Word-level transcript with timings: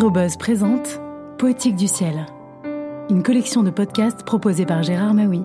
Aérobuzz 0.00 0.38
présente 0.38 0.98
Poétique 1.36 1.76
du 1.76 1.86
ciel, 1.86 2.24
une 3.10 3.22
collection 3.22 3.62
de 3.62 3.68
podcasts 3.68 4.22
proposée 4.22 4.64
par 4.64 4.82
Gérard 4.82 5.12
Maui. 5.12 5.42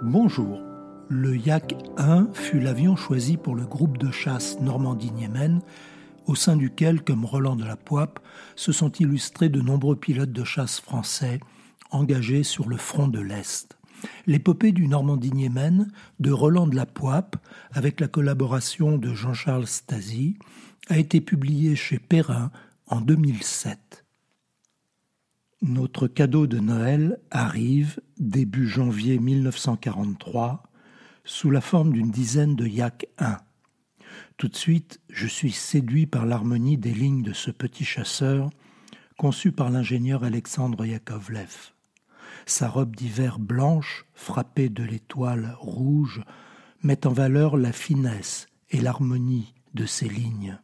Bonjour. 0.00 0.62
Le 1.08 1.36
Yak 1.36 1.74
1 1.96 2.28
fut 2.34 2.60
l'avion 2.60 2.94
choisi 2.94 3.36
pour 3.36 3.56
le 3.56 3.66
groupe 3.66 3.98
de 3.98 4.12
chasse 4.12 4.60
Normandie-Niemen, 4.60 5.60
au 6.26 6.36
sein 6.36 6.54
duquel, 6.54 7.02
comme 7.02 7.24
Roland 7.24 7.56
de 7.56 7.64
la 7.64 7.74
Poipe, 7.74 8.20
se 8.54 8.70
sont 8.70 8.92
illustrés 8.92 9.48
de 9.48 9.60
nombreux 9.60 9.96
pilotes 9.96 10.30
de 10.30 10.44
chasse 10.44 10.78
français 10.78 11.40
engagés 11.90 12.44
sur 12.44 12.68
le 12.68 12.76
front 12.76 13.08
de 13.08 13.18
l'Est. 13.18 13.76
L'épopée 14.28 14.70
du 14.70 14.86
Normandie-Niemen 14.86 15.90
de 16.20 16.30
Roland 16.30 16.68
de 16.68 16.76
la 16.76 16.86
Poipe, 16.86 17.34
avec 17.72 17.98
la 17.98 18.06
collaboration 18.06 18.98
de 18.98 19.14
Jean-Charles 19.14 19.66
Stasi, 19.66 20.36
a 20.88 20.98
été 20.98 21.20
publiée 21.20 21.74
chez 21.74 21.98
Perrin 21.98 22.52
en 22.86 23.00
2007. 23.00 24.04
Notre 25.62 26.08
cadeau 26.08 26.46
de 26.46 26.58
Noël 26.58 27.18
arrive 27.30 28.00
début 28.18 28.68
janvier 28.68 29.18
1943 29.18 30.62
sous 31.24 31.50
la 31.50 31.60
forme 31.60 31.92
d'une 31.92 32.10
dizaine 32.10 32.54
de 32.54 32.66
Yak 32.66 33.06
1. 33.18 33.38
Tout 34.36 34.48
de 34.48 34.56
suite, 34.56 35.00
je 35.08 35.26
suis 35.26 35.52
séduit 35.52 36.06
par 36.06 36.26
l'harmonie 36.26 36.76
des 36.76 36.92
lignes 36.92 37.22
de 37.22 37.32
ce 37.32 37.50
petit 37.50 37.84
chasseur 37.84 38.50
conçu 39.16 39.52
par 39.52 39.70
l'ingénieur 39.70 40.24
Alexandre 40.24 40.84
Yakovlev. 40.84 41.72
Sa 42.46 42.68
robe 42.68 42.94
d'hiver 42.94 43.38
blanche, 43.38 44.04
frappée 44.12 44.68
de 44.68 44.82
l'étoile 44.82 45.56
rouge, 45.58 46.22
met 46.82 47.06
en 47.06 47.12
valeur 47.12 47.56
la 47.56 47.72
finesse 47.72 48.48
et 48.70 48.80
l'harmonie 48.80 49.54
de 49.72 49.86
ses 49.86 50.08
lignes. 50.08 50.58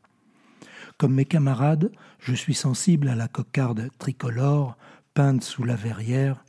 Comme 1.01 1.15
mes 1.15 1.25
camarades, 1.25 1.91
je 2.19 2.35
suis 2.35 2.53
sensible 2.53 3.09
à 3.09 3.15
la 3.15 3.27
cocarde 3.27 3.89
tricolore 3.99 4.77
peinte 5.15 5.43
sous 5.43 5.65
la 5.65 5.75
verrière 5.75 6.45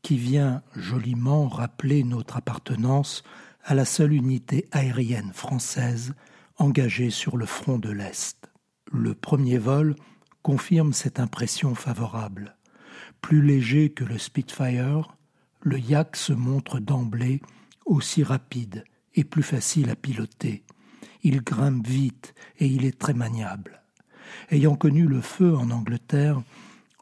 qui 0.00 0.16
vient 0.16 0.62
joliment 0.74 1.48
rappeler 1.48 2.02
notre 2.02 2.38
appartenance 2.38 3.24
à 3.62 3.74
la 3.74 3.84
seule 3.84 4.14
unité 4.14 4.66
aérienne 4.72 5.34
française 5.34 6.14
engagée 6.56 7.10
sur 7.10 7.36
le 7.36 7.44
front 7.44 7.76
de 7.78 7.90
l'Est. 7.90 8.50
Le 8.90 9.12
premier 9.12 9.58
vol 9.58 9.96
confirme 10.40 10.94
cette 10.94 11.20
impression 11.20 11.74
favorable. 11.74 12.56
Plus 13.20 13.42
léger 13.42 13.90
que 13.90 14.04
le 14.04 14.16
Spitfire, 14.16 15.14
le 15.60 15.78
Yak 15.78 16.16
se 16.16 16.32
montre 16.32 16.78
d'emblée 16.78 17.42
aussi 17.84 18.22
rapide 18.22 18.82
et 19.14 19.24
plus 19.24 19.42
facile 19.42 19.90
à 19.90 19.94
piloter. 19.94 20.64
Il 21.22 21.42
grimpe 21.42 21.86
vite 21.86 22.32
et 22.58 22.66
il 22.66 22.86
est 22.86 22.98
très 22.98 23.12
maniable. 23.12 23.79
Ayant 24.50 24.76
connu 24.76 25.06
le 25.06 25.20
feu 25.20 25.56
en 25.56 25.70
Angleterre, 25.70 26.42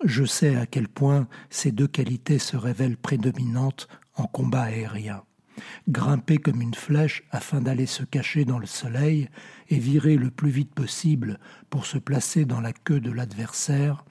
je 0.05 0.25
sais 0.25 0.57
à 0.57 0.67
quel 0.67 0.89
point 0.89 1.27
ces 1.51 1.73
deux 1.73 1.89
qualités 1.89 2.39
se 2.39 2.57
révèlent 2.57 2.97
prédominantes 2.97 3.89
en 4.15 4.27
combat 4.27 4.63
aérien. 4.63 5.23
Grimper 5.89 6.39
comme 6.39 6.63
une 6.63 6.75
flèche 6.75 7.25
afin 7.31 7.61
d'aller 7.61 7.87
se 7.87 8.05
cacher 8.05 8.45
dans 8.45 8.59
le 8.59 8.67
soleil 8.67 9.29
et 9.69 9.79
virer 9.79 10.17
le 10.17 10.31
plus 10.31 10.51
vite 10.51 10.73
possible 10.73 11.41
pour 11.69 11.87
se 11.87 11.99
placer 11.99 12.45
dans 12.45 12.61
la 12.61 12.73
queue 12.73 13.01
de 13.01 13.11
l'adversaire, 13.11 14.05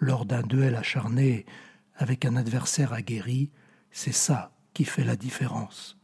lors 0.00 0.24
d'un 0.24 0.42
duel 0.42 0.74
acharné 0.74 1.46
avec 1.96 2.24
un 2.24 2.34
adversaire 2.34 2.92
aguerri, 2.92 3.50
c'est 3.92 4.14
ça 4.14 4.52
qui 4.74 4.84
fait 4.84 5.04
la 5.04 5.16
différence. 5.16 5.96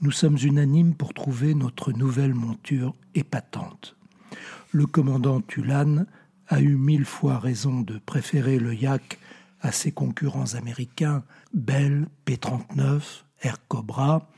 Nous 0.00 0.12
sommes 0.12 0.38
unanimes 0.42 0.94
pour 0.94 1.12
trouver 1.12 1.54
notre 1.54 1.92
nouvelle 1.92 2.34
monture 2.34 2.94
épatante. 3.14 3.97
Le 4.70 4.84
commandant 4.84 5.40
Tulan 5.40 6.04
a 6.46 6.60
eu 6.60 6.76
mille 6.76 7.06
fois 7.06 7.38
raison 7.38 7.80
de 7.80 7.98
préférer 7.98 8.58
le 8.58 8.74
Yak 8.74 9.18
à 9.62 9.72
ses 9.72 9.92
concurrents 9.92 10.54
américains 10.54 11.24
Bell, 11.54 12.06
P-39, 12.26 13.00
Air 13.40 13.66
Cobra 13.68 14.28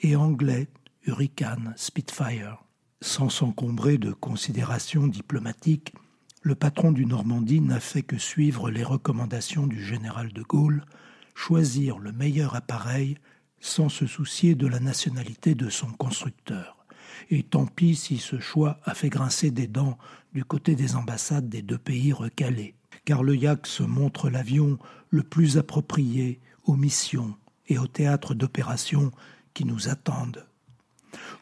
et 0.00 0.16
anglais 0.16 0.66
Hurricane, 1.06 1.72
Spitfire. 1.76 2.64
Sans 3.00 3.28
s'encombrer 3.28 3.96
de 3.96 4.12
considérations 4.12 5.06
diplomatiques, 5.06 5.94
le 6.42 6.56
patron 6.56 6.90
du 6.90 7.06
Normandie 7.06 7.60
n'a 7.60 7.80
fait 7.80 8.02
que 8.02 8.18
suivre 8.18 8.70
les 8.70 8.82
recommandations 8.82 9.68
du 9.68 9.84
général 9.84 10.32
de 10.32 10.42
Gaulle, 10.42 10.84
choisir 11.36 11.98
le 11.98 12.10
meilleur 12.10 12.56
appareil 12.56 13.18
sans 13.60 13.88
se 13.88 14.06
soucier 14.08 14.56
de 14.56 14.66
la 14.66 14.80
nationalité 14.80 15.54
de 15.54 15.70
son 15.70 15.92
constructeur. 15.92 16.79
Et 17.30 17.42
tant 17.42 17.66
pis 17.66 17.96
si 17.96 18.18
ce 18.18 18.38
choix 18.38 18.80
a 18.84 18.94
fait 18.94 19.08
grincer 19.08 19.50
des 19.50 19.66
dents 19.66 19.98
du 20.32 20.44
côté 20.44 20.76
des 20.76 20.96
ambassades 20.96 21.48
des 21.48 21.62
deux 21.62 21.78
pays 21.78 22.12
recalés, 22.12 22.74
car 23.04 23.22
le 23.22 23.36
Yak 23.36 23.66
se 23.66 23.82
montre 23.82 24.30
l'avion 24.30 24.78
le 25.10 25.22
plus 25.22 25.58
approprié 25.58 26.40
aux 26.64 26.76
missions 26.76 27.36
et 27.68 27.78
aux 27.78 27.86
théâtres 27.86 28.34
d'opération 28.34 29.10
qui 29.54 29.64
nous 29.64 29.88
attendent. 29.88 30.46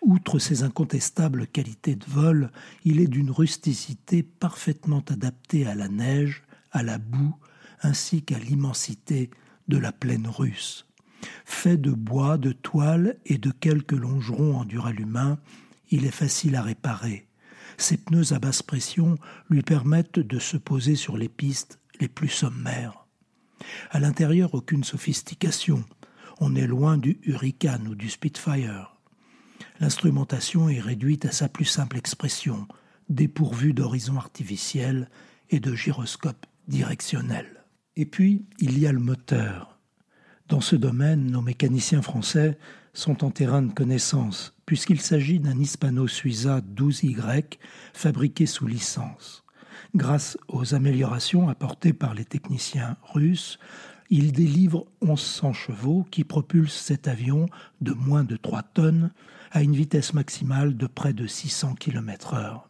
Outre 0.00 0.38
ses 0.38 0.62
incontestables 0.62 1.46
qualités 1.46 1.96
de 1.96 2.06
vol, 2.06 2.50
il 2.84 3.00
est 3.00 3.06
d'une 3.06 3.30
rusticité 3.30 4.22
parfaitement 4.22 5.04
adaptée 5.08 5.66
à 5.66 5.74
la 5.74 5.88
neige, 5.88 6.42
à 6.70 6.82
la 6.82 6.98
boue, 6.98 7.36
ainsi 7.82 8.22
qu'à 8.22 8.38
l'immensité 8.38 9.30
de 9.68 9.76
la 9.76 9.92
plaine 9.92 10.26
russe. 10.26 10.87
Fait 11.44 11.76
de 11.76 11.90
bois, 11.90 12.38
de 12.38 12.52
toile 12.52 13.16
et 13.26 13.38
de 13.38 13.50
quelques 13.50 13.92
longerons 13.92 14.56
en 14.56 14.64
duralumin, 14.64 15.38
il 15.90 16.04
est 16.04 16.10
facile 16.10 16.56
à 16.56 16.62
réparer. 16.62 17.26
Ses 17.76 17.96
pneus 17.96 18.32
à 18.32 18.38
basse 18.38 18.62
pression 18.62 19.18
lui 19.48 19.62
permettent 19.62 20.18
de 20.18 20.38
se 20.38 20.56
poser 20.56 20.96
sur 20.96 21.16
les 21.16 21.28
pistes 21.28 21.78
les 22.00 22.08
plus 22.08 22.28
sommaires. 22.28 23.06
À 23.90 24.00
l'intérieur, 24.00 24.54
aucune 24.54 24.84
sophistication. 24.84 25.84
On 26.40 26.54
est 26.54 26.66
loin 26.66 26.98
du 26.98 27.18
Hurricane 27.24 27.88
ou 27.88 27.94
du 27.94 28.08
Spitfire. 28.08 28.96
L'instrumentation 29.80 30.68
est 30.68 30.80
réduite 30.80 31.24
à 31.24 31.32
sa 31.32 31.48
plus 31.48 31.64
simple 31.64 31.96
expression, 31.96 32.66
dépourvue 33.08 33.72
d'horizon 33.72 34.16
artificiel 34.16 35.08
et 35.50 35.60
de 35.60 35.74
gyroscope 35.74 36.46
directionnel. 36.66 37.64
Et 37.96 38.06
puis, 38.06 38.44
il 38.58 38.78
y 38.78 38.86
a 38.86 38.92
le 38.92 39.00
moteur. 39.00 39.77
Dans 40.48 40.62
ce 40.62 40.76
domaine, 40.76 41.30
nos 41.30 41.42
mécaniciens 41.42 42.00
français 42.00 42.58
sont 42.94 43.22
en 43.22 43.30
terrain 43.30 43.60
de 43.60 43.72
connaissance, 43.72 44.54
puisqu'il 44.64 44.98
s'agit 44.98 45.40
d'un 45.40 45.58
Hispano-Suiza 45.58 46.60
12Y 46.74 47.58
fabriqué 47.92 48.46
sous 48.46 48.66
licence. 48.66 49.44
Grâce 49.94 50.38
aux 50.48 50.74
améliorations 50.74 51.50
apportées 51.50 51.92
par 51.92 52.14
les 52.14 52.24
techniciens 52.24 52.96
russes, 53.02 53.58
il 54.08 54.32
délivre 54.32 54.86
1100 55.02 55.52
chevaux 55.52 56.06
qui 56.10 56.24
propulsent 56.24 56.80
cet 56.80 57.08
avion 57.08 57.44
de 57.82 57.92
moins 57.92 58.24
de 58.24 58.36
3 58.36 58.62
tonnes 58.62 59.10
à 59.50 59.62
une 59.62 59.76
vitesse 59.76 60.14
maximale 60.14 60.78
de 60.78 60.86
près 60.86 61.12
de 61.12 61.26
600 61.26 61.74
km/h. 61.74 62.62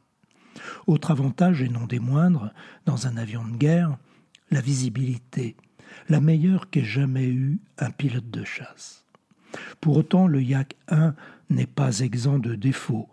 Autre 0.88 1.12
avantage 1.12 1.62
et 1.62 1.68
non 1.68 1.86
des 1.86 2.00
moindres, 2.00 2.52
dans 2.86 3.06
un 3.06 3.16
avion 3.16 3.46
de 3.46 3.56
guerre, 3.56 3.98
la 4.50 4.60
visibilité, 4.60 5.54
la 6.08 6.20
meilleure 6.20 6.70
qu'ait 6.70 6.84
jamais 6.84 7.26
eue 7.26 7.58
un 7.78 7.90
pilote 7.90 8.30
de 8.30 8.44
chasse. 8.44 9.04
Pour 9.80 9.96
autant, 9.96 10.26
le 10.26 10.42
Yak 10.42 10.76
1 10.88 11.14
n'est 11.50 11.66
pas 11.66 12.00
exempt 12.00 12.38
de 12.38 12.54
défauts. 12.54 13.08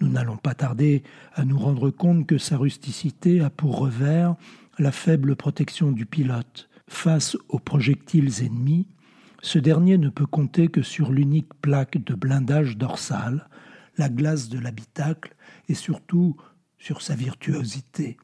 Nous 0.00 0.08
n'allons 0.08 0.36
pas 0.36 0.54
tarder 0.54 1.02
à 1.34 1.44
nous 1.44 1.58
rendre 1.58 1.90
compte 1.90 2.26
que 2.26 2.38
sa 2.38 2.56
rusticité 2.56 3.40
a 3.40 3.50
pour 3.50 3.78
revers 3.78 4.34
la 4.78 4.92
faible 4.92 5.36
protection 5.36 5.92
du 5.92 6.06
pilote. 6.06 6.68
Face 6.88 7.36
aux 7.48 7.58
projectiles 7.58 8.44
ennemis, 8.44 8.86
ce 9.42 9.58
dernier 9.58 9.98
ne 9.98 10.08
peut 10.08 10.26
compter 10.26 10.68
que 10.68 10.82
sur 10.82 11.12
l'unique 11.12 11.52
plaque 11.60 12.02
de 12.02 12.14
blindage 12.14 12.76
dorsal, 12.76 13.48
la 13.96 14.08
glace 14.08 14.48
de 14.48 14.58
l'habitacle 14.58 15.34
et 15.68 15.74
surtout 15.74 16.36
sur 16.78 17.00
sa 17.00 17.14
virtuosité. 17.14 18.16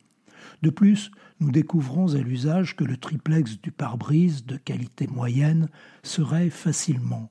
De 0.62 0.70
plus, 0.70 1.10
nous 1.40 1.50
découvrons 1.50 2.14
à 2.14 2.18
l'usage 2.18 2.76
que 2.76 2.84
le 2.84 2.96
triplex 2.96 3.60
du 3.60 3.72
pare-brise 3.72 4.46
de 4.46 4.56
qualité 4.56 5.06
moyenne 5.06 5.68
serait 6.02 6.50
facilement 6.50 7.30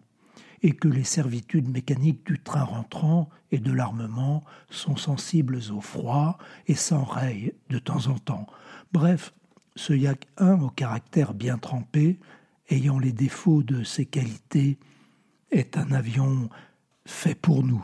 et 0.63 0.73
que 0.73 0.87
les 0.87 1.03
servitudes 1.03 1.69
mécaniques 1.69 2.25
du 2.25 2.39
train 2.39 2.63
rentrant 2.63 3.29
et 3.51 3.59
de 3.59 3.71
l'armement 3.71 4.43
sont 4.69 4.95
sensibles 4.95 5.59
au 5.71 5.81
froid 5.81 6.37
et 6.67 6.75
s'enrayent 6.75 7.53
de 7.69 7.79
temps 7.79 8.07
en 8.07 8.17
temps. 8.17 8.47
Bref, 8.91 9.33
ce 9.75 9.93
Yak 9.93 10.27
1 10.37 10.61
au 10.61 10.69
caractère 10.69 11.33
bien 11.33 11.57
trempé, 11.57 12.19
ayant 12.69 12.99
les 12.99 13.13
défauts 13.13 13.63
de 13.63 13.83
ses 13.83 14.05
qualités, 14.05 14.77
est 15.51 15.77
un 15.77 15.91
avion 15.91 16.49
fait 17.05 17.35
pour 17.35 17.63
nous. 17.63 17.83